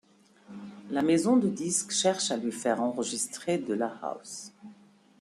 La 0.89 1.03
maison 1.03 1.37
de 1.37 1.47
disques 1.47 1.91
cherche 1.91 2.31
à 2.31 2.37
lui 2.37 2.51
faire 2.51 2.81
enregistrer 2.81 3.59
de 3.59 3.75
la 3.75 3.95
house. 4.01 4.51